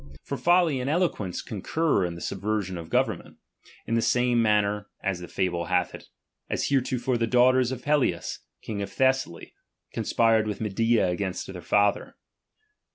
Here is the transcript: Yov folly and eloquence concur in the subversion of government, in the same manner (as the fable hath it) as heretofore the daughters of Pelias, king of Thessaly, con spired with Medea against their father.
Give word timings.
Yov 0.31 0.39
folly 0.39 0.79
and 0.79 0.89
eloquence 0.89 1.43
concur 1.43 2.03
in 2.05 2.15
the 2.15 2.21
subversion 2.21 2.75
of 2.75 2.89
government, 2.89 3.37
in 3.85 3.93
the 3.93 4.01
same 4.01 4.41
manner 4.41 4.87
(as 5.03 5.19
the 5.19 5.27
fable 5.27 5.65
hath 5.65 5.93
it) 5.93 6.05
as 6.49 6.69
heretofore 6.69 7.19
the 7.19 7.27
daughters 7.27 7.71
of 7.71 7.83
Pelias, 7.83 8.39
king 8.63 8.81
of 8.81 8.91
Thessaly, 8.91 9.53
con 9.93 10.03
spired 10.03 10.47
with 10.47 10.59
Medea 10.59 11.07
against 11.07 11.45
their 11.53 11.61
father. 11.61 12.15